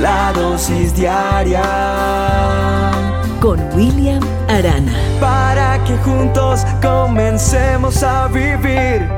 la 0.00 0.32
dosis 0.32 0.94
diaria 0.94 1.62
con 3.40 3.60
William 3.74 4.22
Arana. 4.48 4.92
Para 5.20 5.82
que 5.84 5.96
juntos 5.98 6.64
comencemos 6.80 8.02
a 8.02 8.28
vivir. 8.28 9.08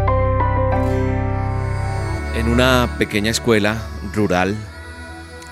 En 2.35 2.49
una 2.49 2.97
pequeña 2.99 3.31
escuela 3.31 3.83
rural 4.15 4.57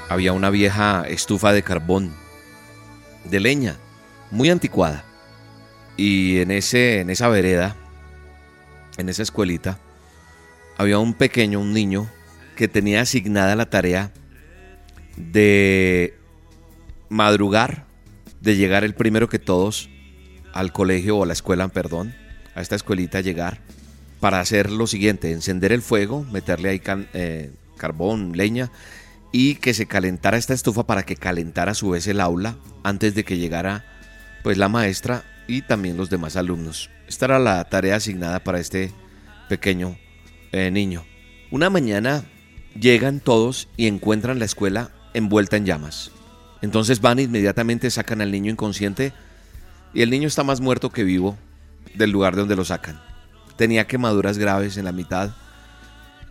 había 0.09 0.33
una 0.33 0.51
vieja 0.51 1.05
estufa 1.09 1.53
de 1.53 1.63
carbón, 1.63 2.13
de 3.25 3.41
leña, 3.41 3.77
muy 4.31 4.51
anticuada. 4.51 5.05
Y 5.97 6.41
en, 6.41 6.51
ese, 6.51 7.01
en 7.01 7.11
esa 7.11 7.29
vereda, 7.29 7.77
en 8.97 9.09
esa 9.09 9.23
escuelita, 9.23 9.79
había 10.79 10.99
un 10.99 11.15
pequeño, 11.15 11.61
un 11.61 11.73
niño, 11.73 12.09
que 12.57 12.67
tenía 12.69 13.03
asignada 13.03 13.55
la 13.57 13.67
tarea 13.67 14.11
de 15.17 16.15
madrugar, 17.09 17.87
de 18.41 18.57
llegar 18.57 18.85
el 18.85 18.95
primero 18.95 19.29
que 19.29 19.39
todos 19.39 19.91
al 20.53 20.73
colegio 20.73 21.19
o 21.19 21.23
a 21.23 21.27
la 21.27 21.33
escuela, 21.33 21.69
perdón, 21.69 22.15
a 22.55 22.61
esta 22.61 22.77
escuelita 22.77 23.21
llegar 23.21 23.61
para 24.21 24.41
hacer 24.41 24.71
lo 24.71 24.87
siguiente, 24.87 25.33
encender 25.33 25.73
el 25.73 25.83
fuego, 25.83 26.25
meterle 26.31 26.71
ahí 26.71 26.83
eh, 27.13 27.51
carbón, 27.77 28.37
leña 28.37 28.71
y 29.33 29.57
que 29.57 29.75
se 29.75 29.87
calentara 29.87 30.37
esta 30.37 30.55
estufa 30.55 30.87
para 30.87 31.03
que 31.03 31.17
calentara 31.17 31.73
a 31.73 31.75
su 31.75 31.91
vez 31.91 32.07
el 32.07 32.21
aula 32.21 32.57
antes 32.85 33.15
de 33.15 33.25
que 33.25 33.39
llegara 33.39 33.85
pues 34.43 34.59
la 34.59 34.69
maestra 34.69 35.25
y 35.49 35.63
también 35.63 35.97
los 35.97 36.11
demás 36.11 36.37
alumnos. 36.37 36.91
Esta 37.09 37.27
era 37.27 37.39
la 37.39 37.65
tarea 37.65 37.97
asignada 37.97 38.45
para 38.45 38.61
este 38.61 38.93
pequeño 39.49 39.99
eh, 40.53 40.71
niño. 40.71 41.05
Una 41.51 41.69
mañana 41.69 42.25
llegan 42.79 43.21
todos 43.21 43.69
y 43.77 43.87
encuentran 43.87 44.39
la 44.39 44.45
escuela 44.45 44.91
envuelta 45.15 45.57
en 45.57 45.67
llamas. 45.67 46.11
Entonces 46.61 47.01
van 47.01 47.19
e 47.19 47.23
inmediatamente, 47.23 47.91
sacan 47.91 48.21
al 48.21 48.31
niño 48.31 48.51
inconsciente 48.51 49.13
y 49.95 50.03
el 50.03 50.11
niño 50.11 50.29
está 50.29 50.45
más 50.45 50.61
muerto 50.61 50.91
que 50.91 51.05
vivo 51.05 51.37
del 51.95 52.11
lugar 52.11 52.35
de 52.35 52.41
donde 52.41 52.57
lo 52.57 52.65
sacan. 52.65 53.01
Tenía 53.57 53.87
quemaduras 53.87 54.39
graves 54.39 54.77
en 54.77 54.85
la 54.85 54.93
mitad 54.93 55.33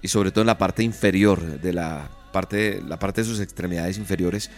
y 0.02 0.08
sobre 0.08 0.32
todo 0.32 0.42
en 0.42 0.48
la 0.48 0.58
parte 0.58 0.84
inferior 0.84 1.60
de 1.60 1.74
la 1.74 2.10
parte, 2.32 2.82
la 2.88 2.98
parte 2.98 3.22
de 3.22 3.28
sus 3.28 3.40
extremidades 3.40 3.98
inferiores 3.98 4.50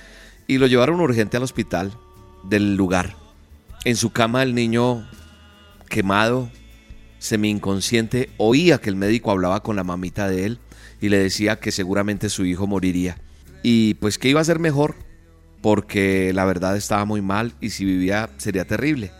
y 0.47 0.57
lo 0.57 0.67
llevaron 0.67 1.01
urgente 1.01 1.37
al 1.37 1.43
hospital 1.43 1.91
del 2.43 2.75
lugar. 2.75 3.15
En 3.83 3.95
su 3.95 4.11
cama 4.11 4.43
el 4.43 4.55
niño 4.55 5.07
quemado, 5.89 6.49
semi 7.19 7.49
inconsciente, 7.49 8.29
oía 8.37 8.79
que 8.79 8.89
el 8.89 8.95
médico 8.95 9.31
hablaba 9.31 9.63
con 9.63 9.75
la 9.75 9.83
mamita 9.83 10.29
de 10.29 10.45
él 10.45 10.59
y 11.01 11.09
le 11.09 11.17
decía 11.17 11.59
que 11.59 11.71
seguramente 11.71 12.29
su 12.29 12.45
hijo 12.45 12.67
moriría. 12.67 13.17
Y 13.63 13.95
pues 13.95 14.17
que 14.17 14.29
iba 14.29 14.41
a 14.41 14.45
ser 14.45 14.59
mejor 14.59 14.95
porque 15.61 16.33
la 16.33 16.43
verdad 16.43 16.75
estaba 16.75 17.05
muy 17.05 17.21
mal 17.21 17.53
y 17.61 17.69
si 17.69 17.85
vivía 17.85 18.29
sería 18.37 18.65
terrible. 18.65 19.11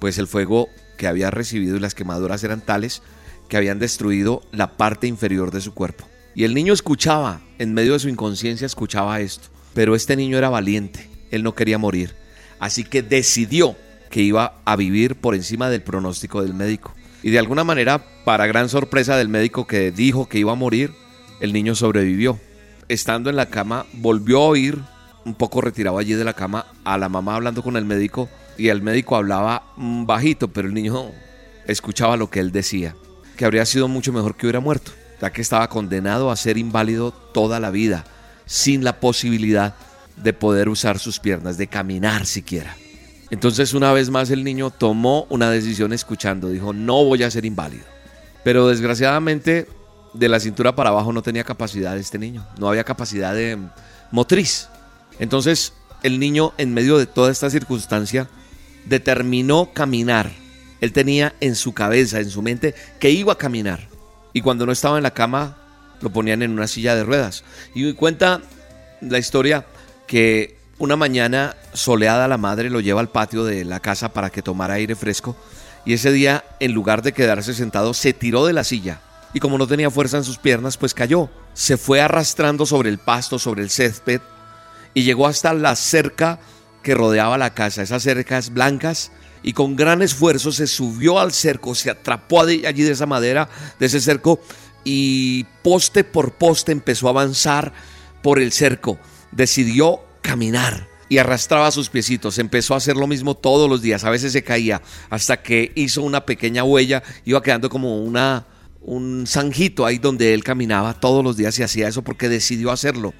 Pues 0.00 0.18
el 0.18 0.26
fuego 0.26 0.68
que 0.96 1.06
había 1.06 1.30
recibido 1.30 1.76
y 1.76 1.80
las 1.80 1.94
quemaduras 1.94 2.42
eran 2.44 2.60
tales 2.60 3.02
que 3.48 3.56
habían 3.56 3.78
destruido 3.78 4.42
la 4.52 4.76
parte 4.76 5.06
inferior 5.06 5.52
de 5.52 5.60
su 5.60 5.72
cuerpo. 5.72 6.06
Y 6.34 6.44
el 6.44 6.54
niño 6.54 6.72
escuchaba, 6.72 7.40
en 7.58 7.72
medio 7.72 7.94
de 7.94 8.00
su 8.00 8.08
inconsciencia 8.08 8.66
escuchaba 8.66 9.20
esto. 9.20 9.48
Pero 9.74 9.94
este 9.94 10.16
niño 10.16 10.36
era 10.36 10.50
valiente, 10.50 11.08
él 11.30 11.42
no 11.42 11.54
quería 11.54 11.78
morir. 11.78 12.14
Así 12.58 12.84
que 12.84 13.02
decidió 13.02 13.76
que 14.10 14.22
iba 14.22 14.60
a 14.64 14.76
vivir 14.76 15.16
por 15.16 15.34
encima 15.34 15.70
del 15.70 15.82
pronóstico 15.82 16.42
del 16.42 16.54
médico. 16.54 16.94
Y 17.22 17.30
de 17.30 17.38
alguna 17.38 17.64
manera, 17.64 18.04
para 18.24 18.46
gran 18.46 18.68
sorpresa 18.68 19.16
del 19.16 19.28
médico 19.28 19.66
que 19.66 19.90
dijo 19.92 20.28
que 20.28 20.38
iba 20.38 20.52
a 20.52 20.56
morir, 20.56 20.92
el 21.40 21.52
niño 21.52 21.74
sobrevivió. 21.74 22.38
Estando 22.88 23.28
en 23.28 23.36
la 23.36 23.46
cama, 23.46 23.84
volvió 23.92 24.38
a 24.38 24.46
oír, 24.48 24.78
un 25.24 25.34
poco 25.34 25.60
retirado 25.60 25.98
allí 25.98 26.14
de 26.14 26.24
la 26.24 26.32
cama, 26.32 26.66
a 26.84 26.96
la 26.96 27.08
mamá 27.08 27.34
hablando 27.34 27.62
con 27.62 27.76
el 27.76 27.84
médico 27.84 28.28
y 28.56 28.68
el 28.68 28.82
médico 28.82 29.14
hablaba 29.14 29.72
mm, 29.76 30.06
bajito, 30.06 30.48
pero 30.48 30.68
el 30.68 30.74
niño 30.74 31.12
escuchaba 31.66 32.16
lo 32.16 32.30
que 32.30 32.40
él 32.40 32.50
decía, 32.50 32.96
que 33.36 33.44
habría 33.44 33.66
sido 33.66 33.88
mucho 33.88 34.12
mejor 34.12 34.36
que 34.36 34.46
hubiera 34.46 34.60
muerto, 34.60 34.92
ya 35.20 35.30
que 35.30 35.42
estaba 35.42 35.68
condenado 35.68 36.30
a 36.30 36.36
ser 36.36 36.56
inválido 36.56 37.12
toda 37.12 37.60
la 37.60 37.70
vida, 37.70 38.04
sin 38.46 38.84
la 38.84 39.00
posibilidad 39.00 39.74
de 40.16 40.32
poder 40.32 40.68
usar 40.68 40.98
sus 40.98 41.20
piernas, 41.20 41.58
de 41.58 41.66
caminar 41.66 42.24
siquiera. 42.24 42.74
Entonces 43.30 43.74
una 43.74 43.92
vez 43.92 44.08
más 44.08 44.30
el 44.30 44.42
niño 44.42 44.70
tomó 44.70 45.26
una 45.28 45.50
decisión 45.50 45.92
escuchando, 45.92 46.48
dijo, 46.48 46.72
no 46.72 47.04
voy 47.04 47.22
a 47.22 47.30
ser 47.30 47.44
inválido. 47.44 47.84
Pero 48.42 48.68
desgraciadamente 48.68 49.68
de 50.14 50.28
la 50.28 50.40
cintura 50.40 50.74
para 50.74 50.90
abajo 50.90 51.12
no 51.12 51.22
tenía 51.22 51.44
capacidad 51.44 51.96
este 51.96 52.18
niño, 52.18 52.46
no 52.58 52.68
había 52.68 52.84
capacidad 52.84 53.34
de 53.34 53.58
motriz. 54.10 54.68
Entonces 55.18 55.72
el 56.02 56.18
niño 56.18 56.52
en 56.58 56.74
medio 56.74 56.98
de 56.98 57.06
toda 57.06 57.30
esta 57.30 57.50
circunstancia 57.50 58.28
determinó 58.86 59.72
caminar. 59.72 60.30
Él 60.80 60.92
tenía 60.92 61.34
en 61.40 61.56
su 61.56 61.74
cabeza, 61.74 62.20
en 62.20 62.30
su 62.30 62.40
mente, 62.40 62.74
que 63.00 63.10
iba 63.10 63.32
a 63.32 63.38
caminar. 63.38 63.88
Y 64.32 64.42
cuando 64.42 64.64
no 64.64 64.72
estaba 64.72 64.96
en 64.96 65.02
la 65.02 65.12
cama, 65.12 65.56
lo 66.00 66.10
ponían 66.10 66.42
en 66.42 66.52
una 66.52 66.68
silla 66.68 66.94
de 66.94 67.04
ruedas. 67.04 67.42
Y 67.74 67.92
cuenta 67.94 68.40
la 69.00 69.18
historia 69.18 69.66
que 70.06 70.56
una 70.78 70.94
mañana 70.94 71.56
soleada 71.72 72.28
la 72.28 72.38
madre 72.38 72.70
lo 72.70 72.80
lleva 72.80 73.00
al 73.00 73.10
patio 73.10 73.44
de 73.44 73.64
la 73.64 73.80
casa 73.80 74.12
para 74.12 74.30
que 74.30 74.42
tomara 74.42 74.74
aire 74.74 74.94
fresco. 74.94 75.36
Y 75.84 75.94
ese 75.94 76.12
día, 76.12 76.44
en 76.60 76.72
lugar 76.72 77.02
de 77.02 77.12
quedarse 77.12 77.54
sentado, 77.54 77.94
se 77.94 78.12
tiró 78.12 78.46
de 78.46 78.52
la 78.52 78.62
silla 78.62 79.00
y 79.32 79.40
como 79.40 79.58
no 79.58 79.66
tenía 79.66 79.90
fuerza 79.90 80.16
en 80.16 80.24
sus 80.24 80.38
piernas, 80.38 80.76
pues 80.76 80.94
cayó. 80.94 81.28
Se 81.54 81.76
fue 81.76 82.00
arrastrando 82.00 82.66
sobre 82.66 82.88
el 82.88 82.98
pasto, 82.98 83.38
sobre 83.38 83.62
el 83.62 83.70
césped 83.70 84.20
y 84.94 85.04
llegó 85.04 85.26
hasta 85.26 85.54
la 85.54 85.76
cerca 85.76 86.40
que 86.82 86.94
rodeaba 86.94 87.38
la 87.38 87.54
casa, 87.54 87.82
esas 87.82 88.02
cercas 88.02 88.52
blancas, 88.52 89.12
y 89.42 89.52
con 89.52 89.76
gran 89.76 90.02
esfuerzo 90.02 90.50
se 90.50 90.66
subió 90.66 91.20
al 91.20 91.32
cerco, 91.32 91.74
se 91.74 91.90
atrapó 91.90 92.42
allí 92.42 92.82
de 92.82 92.92
esa 92.92 93.06
madera, 93.06 93.48
de 93.78 93.86
ese 93.86 94.00
cerco, 94.00 94.40
y 94.82 95.44
poste 95.62 96.02
por 96.02 96.32
poste 96.32 96.72
empezó 96.72 97.06
a 97.06 97.10
avanzar 97.10 97.72
por 98.22 98.40
el 98.40 98.52
cerco. 98.52 98.98
Decidió 99.30 100.00
caminar 100.22 100.88
y 101.08 101.18
arrastraba 101.18 101.70
sus 101.70 101.88
piecitos. 101.90 102.38
Empezó 102.38 102.74
a 102.74 102.78
hacer 102.78 102.96
lo 102.96 103.06
mismo 103.06 103.36
todos 103.36 103.68
los 103.68 103.82
días. 103.82 104.04
A 104.04 104.10
veces 104.10 104.32
se 104.32 104.42
caía 104.42 104.82
hasta 105.10 105.42
que 105.42 105.72
hizo 105.74 106.02
una 106.02 106.24
pequeña 106.26 106.64
huella. 106.64 107.02
Iba 107.24 107.42
quedando 107.42 107.68
como 107.70 108.02
una, 108.02 108.46
un 108.88 109.26
zanjito 109.26 109.84
ahí 109.84 109.98
donde 109.98 110.32
él 110.32 110.42
caminaba 110.42 110.94
todos 110.94 111.22
los 111.22 111.36
días 111.36 111.58
y 111.58 111.62
hacía 111.62 111.88
eso 111.88 112.02
porque 112.02 112.30
decidió 112.30 112.70
hacerlo. 112.70 113.12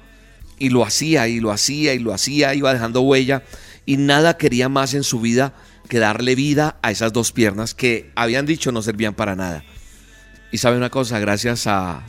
Y 0.57 0.69
lo 0.69 0.83
hacía 0.83 1.27
y 1.27 1.39
lo 1.39 1.51
hacía 1.51 1.93
y 1.93 1.99
lo 1.99 2.11
hacía, 2.11 2.55
iba 2.55 2.73
dejando 2.73 3.01
huella 3.01 3.43
y 3.85 3.97
nada 3.97 4.35
quería 4.35 4.67
más 4.67 4.95
en 4.95 5.03
su 5.03 5.21
vida 5.21 5.53
que 5.87 5.99
darle 5.99 6.33
vida 6.33 6.77
a 6.81 6.89
esas 6.89 7.13
dos 7.13 7.31
piernas 7.31 7.75
que 7.75 8.11
habían 8.15 8.47
dicho 8.47 8.71
no 8.71 8.81
servían 8.81 9.13
para 9.13 9.35
nada. 9.35 9.63
Y 10.51 10.57
sabe 10.57 10.75
una 10.75 10.89
cosa, 10.89 11.19
gracias 11.19 11.67
a, 11.67 12.03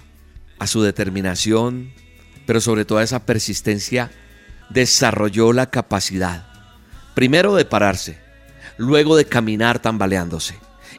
a 0.59 0.67
su 0.67 0.83
determinación, 0.83 1.93
pero 2.47 2.63
sobre 2.63 2.87
todo 2.87 2.99
a 2.99 3.05
esa 3.05 3.27
persistencia, 3.27 4.11
desarrolló 4.71 5.53
la 5.53 5.69
capacidad, 5.69 6.47
primero 7.15 7.55
de 7.55 7.67
pararse, 7.67 8.19
luego 8.79 9.17
de 9.17 9.27
caminar 9.27 9.81
tambaleándose 9.81 10.55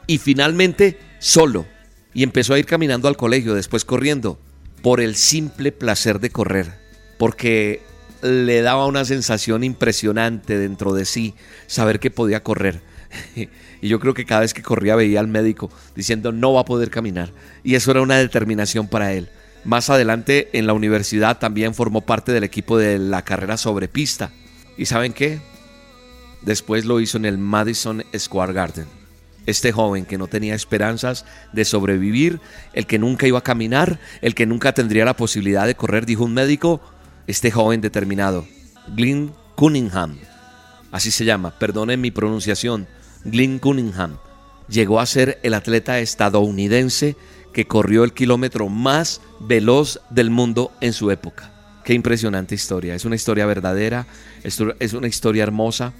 y 0.06 0.18
finalmente 0.18 1.00
solo 1.18 1.66
y 2.14 2.22
empezó 2.22 2.54
a 2.54 2.58
ir 2.58 2.66
caminando 2.66 3.08
al 3.08 3.16
colegio, 3.16 3.54
después 3.54 3.84
corriendo, 3.84 4.38
por 4.82 5.00
el 5.00 5.16
simple 5.16 5.72
placer 5.72 6.20
de 6.20 6.30
correr, 6.30 6.72
porque 7.18 7.82
le 8.22 8.62
daba 8.62 8.86
una 8.86 9.04
sensación 9.04 9.64
impresionante 9.64 10.58
dentro 10.58 10.92
de 10.92 11.04
sí 11.04 11.34
saber 11.66 12.00
que 12.00 12.10
podía 12.10 12.42
correr. 12.42 12.80
Y 13.82 13.88
yo 13.88 13.98
creo 13.98 14.14
que 14.14 14.24
cada 14.24 14.42
vez 14.42 14.54
que 14.54 14.62
corría 14.62 14.94
veía 14.94 15.18
al 15.18 15.26
médico 15.26 15.68
diciendo 15.96 16.30
no 16.30 16.52
va 16.52 16.60
a 16.60 16.64
poder 16.64 16.88
caminar. 16.88 17.32
Y 17.64 17.74
eso 17.74 17.90
era 17.90 18.00
una 18.00 18.16
determinación 18.16 18.86
para 18.86 19.12
él. 19.12 19.28
Más 19.64 19.90
adelante 19.90 20.50
en 20.52 20.68
la 20.68 20.72
universidad 20.72 21.40
también 21.40 21.74
formó 21.74 22.00
parte 22.00 22.30
del 22.30 22.44
equipo 22.44 22.78
de 22.78 23.00
la 23.00 23.22
carrera 23.22 23.56
sobre 23.56 23.88
pista. 23.88 24.30
¿Y 24.76 24.86
saben 24.86 25.12
qué? 25.12 25.40
Después 26.42 26.84
lo 26.84 27.00
hizo 27.00 27.18
en 27.18 27.24
el 27.24 27.38
Madison 27.38 28.04
Square 28.16 28.52
Garden. 28.52 29.01
Este 29.46 29.72
joven 29.72 30.04
que 30.04 30.18
no 30.18 30.28
tenía 30.28 30.54
esperanzas 30.54 31.24
de 31.52 31.64
sobrevivir, 31.64 32.40
el 32.72 32.86
que 32.86 32.98
nunca 32.98 33.26
iba 33.26 33.38
a 33.38 33.42
caminar, 33.42 33.98
el 34.20 34.34
que 34.34 34.46
nunca 34.46 34.72
tendría 34.72 35.04
la 35.04 35.16
posibilidad 35.16 35.66
de 35.66 35.74
correr, 35.74 36.06
dijo 36.06 36.24
un 36.24 36.34
médico, 36.34 36.80
este 37.26 37.50
joven 37.50 37.80
determinado, 37.80 38.46
Glyn 38.94 39.32
Cunningham, 39.56 40.18
así 40.90 41.10
se 41.10 41.24
llama, 41.24 41.58
perdonen 41.58 42.00
mi 42.00 42.10
pronunciación, 42.10 42.86
Glyn 43.24 43.58
Cunningham, 43.58 44.18
llegó 44.68 45.00
a 45.00 45.06
ser 45.06 45.38
el 45.42 45.54
atleta 45.54 45.98
estadounidense 45.98 47.16
que 47.52 47.66
corrió 47.66 48.04
el 48.04 48.12
kilómetro 48.12 48.68
más 48.68 49.20
veloz 49.40 50.00
del 50.10 50.30
mundo 50.30 50.72
en 50.80 50.92
su 50.92 51.10
época. 51.10 51.50
Qué 51.84 51.94
impresionante 51.94 52.54
historia, 52.54 52.94
es 52.94 53.04
una 53.04 53.16
historia 53.16 53.44
verdadera, 53.44 54.06
es 54.44 54.92
una 54.92 55.08
historia 55.08 55.42
hermosa 55.42 55.92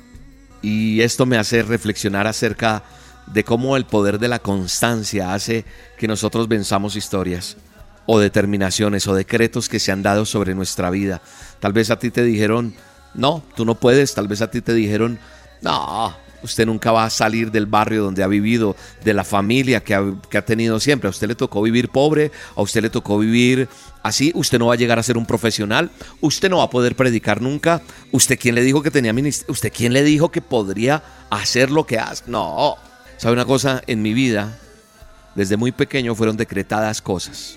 y 0.62 1.00
esto 1.00 1.26
me 1.26 1.36
hace 1.36 1.62
reflexionar 1.62 2.26
acerca 2.26 2.84
de 3.26 3.44
cómo 3.44 3.76
el 3.76 3.84
poder 3.84 4.18
de 4.18 4.28
la 4.28 4.38
constancia 4.38 5.34
hace 5.34 5.64
que 5.98 6.08
nosotros 6.08 6.48
venzamos 6.48 6.96
historias. 6.96 7.56
o 8.04 8.18
determinaciones 8.18 9.06
o 9.06 9.14
decretos 9.14 9.68
que 9.68 9.78
se 9.78 9.92
han 9.92 10.02
dado 10.02 10.26
sobre 10.26 10.56
nuestra 10.56 10.90
vida. 10.90 11.22
Tal 11.60 11.72
vez 11.72 11.88
a 11.88 12.00
ti 12.00 12.10
te 12.10 12.24
dijeron, 12.24 12.74
no, 13.14 13.44
tú 13.54 13.64
no 13.64 13.76
puedes, 13.76 14.12
tal 14.12 14.26
vez 14.26 14.42
a 14.42 14.50
ti 14.50 14.60
te 14.60 14.74
dijeron, 14.74 15.20
no, 15.60 16.12
usted 16.42 16.66
nunca 16.66 16.92
va 16.92 17.04
a 17.04 17.10
salir 17.10 17.50
del 17.50 17.66
barrio 17.66 18.02
donde 18.02 18.22
ha 18.22 18.26
vivido, 18.26 18.76
de 19.04 19.14
la 19.14 19.24
familia 19.24 19.82
que 19.82 19.94
ha, 19.94 20.42
tenido 20.42 20.80
siempre. 20.80 21.08
A 21.08 21.10
usted 21.10 21.28
le 21.28 21.34
tocó 21.34 21.62
vivir 21.62 21.88
pobre, 21.88 22.30
a 22.56 22.62
usted 22.62 22.82
le 22.82 22.90
tocó 22.90 23.18
vivir 23.18 23.68
así, 24.02 24.32
usted 24.34 24.58
no 24.58 24.66
va 24.66 24.74
a 24.74 24.76
llegar 24.76 24.98
a 24.98 25.02
ser 25.02 25.16
un 25.16 25.26
profesional, 25.26 25.90
usted 26.20 26.50
no 26.50 26.58
va 26.58 26.64
a 26.64 26.70
poder 26.70 26.96
predicar 26.96 27.40
nunca. 27.40 27.82
¿Usted 28.10 28.38
quién 28.38 28.54
le 28.54 28.62
dijo 28.62 28.82
que 28.82 28.90
tenía? 28.90 29.14
¿Usted 29.48 29.72
quién 29.74 29.92
le 29.92 30.02
dijo 30.02 30.30
que 30.30 30.42
podría 30.42 31.02
hacer 31.30 31.70
lo 31.70 31.86
que 31.86 31.98
hace? 31.98 32.24
No. 32.26 32.76
¿Sabe 33.22 33.34
una 33.34 33.44
cosa? 33.44 33.84
En 33.86 34.02
mi 34.02 34.14
vida, 34.14 34.58
desde 35.36 35.56
muy 35.56 35.70
pequeño 35.70 36.16
fueron 36.16 36.36
decretadas 36.36 37.00
cosas. 37.00 37.56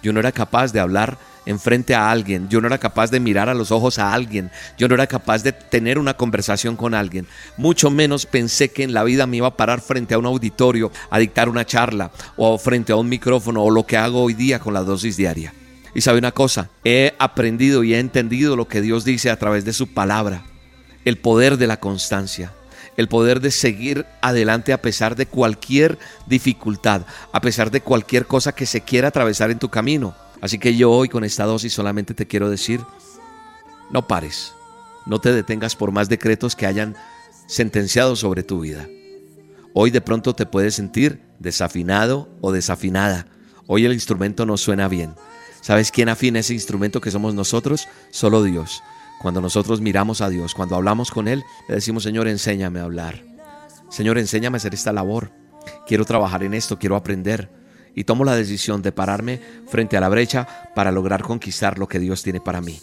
Yo 0.00 0.12
no 0.12 0.20
era 0.20 0.30
capaz 0.30 0.72
de 0.72 0.78
hablar 0.78 1.18
enfrente 1.44 1.92
a 1.92 2.08
alguien, 2.08 2.48
yo 2.48 2.60
no 2.60 2.68
era 2.68 2.78
capaz 2.78 3.10
de 3.10 3.18
mirar 3.18 3.48
a 3.48 3.54
los 3.54 3.72
ojos 3.72 3.98
a 3.98 4.12
alguien, 4.12 4.48
yo 4.78 4.86
no 4.86 4.94
era 4.94 5.08
capaz 5.08 5.42
de 5.42 5.50
tener 5.50 5.98
una 5.98 6.14
conversación 6.14 6.76
con 6.76 6.94
alguien, 6.94 7.26
mucho 7.56 7.90
menos 7.90 8.26
pensé 8.26 8.70
que 8.70 8.84
en 8.84 8.94
la 8.94 9.02
vida 9.02 9.26
me 9.26 9.38
iba 9.38 9.48
a 9.48 9.56
parar 9.56 9.80
frente 9.80 10.14
a 10.14 10.18
un 10.20 10.26
auditorio 10.26 10.92
a 11.10 11.18
dictar 11.18 11.48
una 11.48 11.66
charla 11.66 12.12
o 12.36 12.56
frente 12.56 12.92
a 12.92 12.96
un 12.96 13.08
micrófono 13.08 13.64
o 13.64 13.70
lo 13.72 13.86
que 13.86 13.96
hago 13.96 14.22
hoy 14.22 14.34
día 14.34 14.60
con 14.60 14.72
la 14.72 14.84
dosis 14.84 15.16
diaria. 15.16 15.52
Y 15.96 16.02
sabe 16.02 16.20
una 16.20 16.30
cosa, 16.30 16.70
he 16.84 17.12
aprendido 17.18 17.82
y 17.82 17.94
he 17.94 17.98
entendido 17.98 18.54
lo 18.54 18.68
que 18.68 18.82
Dios 18.82 19.04
dice 19.04 19.30
a 19.30 19.38
través 19.40 19.64
de 19.64 19.72
su 19.72 19.88
palabra, 19.88 20.44
el 21.04 21.18
poder 21.18 21.56
de 21.56 21.66
la 21.66 21.80
constancia 21.80 22.52
el 22.96 23.08
poder 23.08 23.40
de 23.40 23.50
seguir 23.50 24.06
adelante 24.20 24.72
a 24.72 24.82
pesar 24.82 25.16
de 25.16 25.26
cualquier 25.26 25.98
dificultad, 26.26 27.02
a 27.32 27.40
pesar 27.40 27.70
de 27.70 27.80
cualquier 27.80 28.26
cosa 28.26 28.52
que 28.52 28.66
se 28.66 28.80
quiera 28.80 29.08
atravesar 29.08 29.50
en 29.50 29.58
tu 29.58 29.68
camino. 29.68 30.14
Así 30.40 30.58
que 30.58 30.76
yo 30.76 30.90
hoy 30.90 31.08
con 31.08 31.24
esta 31.24 31.44
dosis 31.44 31.72
solamente 31.72 32.14
te 32.14 32.26
quiero 32.26 32.50
decir, 32.50 32.80
no 33.90 34.06
pares, 34.06 34.54
no 35.06 35.20
te 35.20 35.32
detengas 35.32 35.76
por 35.76 35.92
más 35.92 36.08
decretos 36.08 36.56
que 36.56 36.66
hayan 36.66 36.96
sentenciado 37.46 38.16
sobre 38.16 38.42
tu 38.42 38.60
vida. 38.60 38.88
Hoy 39.72 39.90
de 39.90 40.00
pronto 40.00 40.34
te 40.34 40.46
puedes 40.46 40.74
sentir 40.74 41.20
desafinado 41.38 42.28
o 42.40 42.50
desafinada. 42.50 43.26
Hoy 43.66 43.84
el 43.84 43.92
instrumento 43.92 44.46
no 44.46 44.56
suena 44.56 44.88
bien. 44.88 45.14
¿Sabes 45.60 45.90
quién 45.90 46.08
afina 46.08 46.38
ese 46.38 46.54
instrumento 46.54 47.00
que 47.00 47.10
somos 47.10 47.34
nosotros? 47.34 47.88
Solo 48.10 48.42
Dios. 48.42 48.82
Cuando 49.20 49.40
nosotros 49.40 49.80
miramos 49.80 50.20
a 50.20 50.28
Dios, 50.28 50.54
cuando 50.54 50.76
hablamos 50.76 51.10
con 51.10 51.28
Él, 51.28 51.42
le 51.68 51.76
decimos, 51.76 52.02
Señor, 52.02 52.28
enséñame 52.28 52.80
a 52.80 52.84
hablar. 52.84 53.24
Señor, 53.88 54.18
enséñame 54.18 54.56
a 54.56 54.58
hacer 54.58 54.74
esta 54.74 54.92
labor. 54.92 55.32
Quiero 55.86 56.04
trabajar 56.04 56.42
en 56.42 56.54
esto, 56.54 56.78
quiero 56.78 56.96
aprender 56.96 57.50
y 57.96 58.04
tomo 58.04 58.24
la 58.24 58.36
decisión 58.36 58.82
de 58.82 58.92
pararme 58.92 59.40
frente 59.66 59.96
a 59.96 60.00
la 60.00 60.10
brecha 60.10 60.46
para 60.74 60.92
lograr 60.92 61.22
conquistar 61.22 61.78
lo 61.78 61.88
que 61.88 61.98
Dios 61.98 62.22
tiene 62.22 62.40
para 62.40 62.60
mí. 62.60 62.78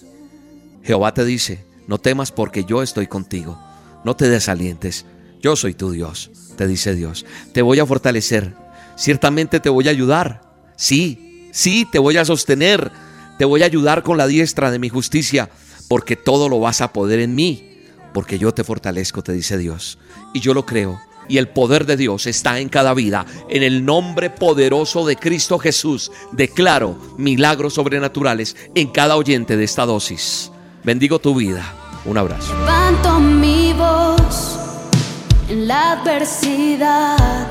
Jehová 0.82 1.14
te 1.14 1.24
dice, 1.24 1.66
no 1.88 2.00
temas 2.00 2.32
porque 2.32 2.66
yo 2.66 2.82
estoy 2.82 3.08
contigo, 3.08 3.58
no 4.04 4.16
te 4.16 4.28
desalientes, 4.28 5.06
yo 5.40 5.56
soy 5.56 5.76
tu 5.76 5.92
Dios, 5.92 6.32
te 6.58 6.68
dice 6.68 6.96
Dios, 6.96 7.26
te 7.54 7.62
voy 7.62 7.80
a 7.80 7.86
fortalecer, 7.86 8.56
ciertamente 8.96 9.60
te 9.60 9.70
voy 9.70 9.88
a 9.88 9.92
ayudar, 9.92 10.42
sí, 10.76 11.48
sí, 11.54 11.88
te 11.90 12.00
voy 12.00 12.18
a 12.18 12.26
sostener, 12.26 12.92
te 13.38 13.46
voy 13.46 13.62
a 13.62 13.68
ayudar 13.68 14.02
con 14.02 14.18
la 14.18 14.26
diestra 14.26 14.72
de 14.72 14.80
mi 14.80 14.90
justicia, 14.90 15.50
porque 15.88 16.16
todo 16.16 16.50
lo 16.50 16.60
vas 16.60 16.82
a 16.82 16.94
poder 16.94 17.20
en 17.20 17.36
mí, 17.36 17.78
porque 18.14 18.38
yo 18.38 18.54
te 18.54 18.64
fortalezco, 18.64 19.24
te 19.24 19.34
dice 19.34 19.58
Dios, 19.58 19.98
y 20.34 20.40
yo 20.40 20.54
lo 20.54 20.66
creo 20.66 21.00
y 21.28 21.38
el 21.38 21.48
poder 21.48 21.86
de 21.86 21.98
Dios 21.98 22.28
está 22.28 22.60
en 22.60 22.70
cada 22.70 22.94
vida. 22.94 23.26
En 23.50 23.64
el 23.64 23.86
nombre 23.86 24.30
poderoso 24.30 25.06
de 25.06 25.16
Cristo 25.16 25.60
Jesús, 25.60 26.12
declaro 26.32 26.98
milagros 27.18 27.76
sobrenaturales 27.76 28.56
en 28.76 28.90
cada 28.90 29.16
oyente 29.16 29.58
de 29.58 29.64
esta 29.64 29.86
dosis. 29.86 30.52
Bendigo 30.84 31.20
tu 31.20 31.36
vida. 31.36 31.64
Un 32.06 32.18
abrazo. 32.18 32.54
Levanto 32.54 33.20
mi 33.20 33.74
voz 33.74 34.60
en 35.50 35.68
la 35.68 35.94
adversidad. 35.94 37.48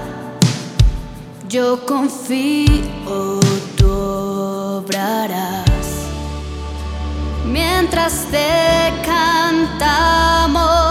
Yo 1.48 1.84
confío, 1.86 3.40
tú 3.76 3.90
obrarás. 3.90 5.21
Mientras 7.44 8.26
te 8.30 8.92
cantamos 9.04 10.82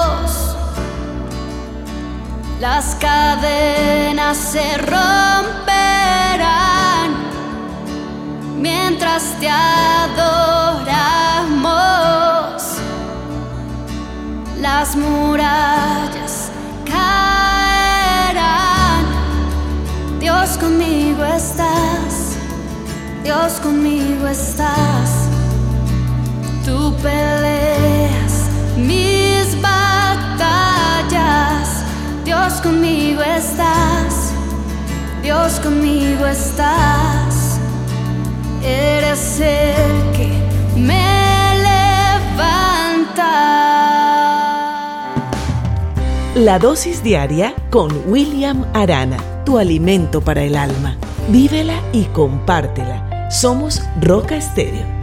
las 2.62 2.95
cadenas 2.95 4.38
se 4.38 4.77
romperán 4.77 5.12
mientras 8.57 9.24
te 9.39 9.50
adoramos. 9.50 10.21
Las 14.59 14.95
murallas 14.95 16.51
caerán. 16.86 18.36
Dios 20.19 20.57
conmigo 20.59 21.25
estás, 21.25 22.38
Dios 23.24 23.54
conmigo 23.59 24.27
estás. 24.27 25.20
Tú 26.66 26.94
peleas 27.02 28.50
mis 28.78 29.60
batallas. 29.62 31.08
Dios 32.24 32.62
conmigo 32.62 33.24
estás, 33.24 34.31
Dios 35.24 35.60
conmigo 35.60 36.28
estás. 36.28 37.60
Eres 38.63 39.40
el 39.40 40.12
que 40.16 40.30
me 40.80 41.04
levanta. 41.68 43.31
La 46.36 46.60
dosis 46.60 47.02
diaria 47.02 47.56
con 47.72 47.92
William 48.06 48.68
Arana, 48.74 49.18
tu 49.46 49.57
alimento 49.57 50.22
para 50.22 50.44
el 50.44 50.56
alma. 50.56 50.96
Vívela 51.30 51.81
y 51.92 52.04
compártela. 52.06 53.31
Somos 53.31 53.81
Roca 54.00 54.36
Estéreo 54.36 55.00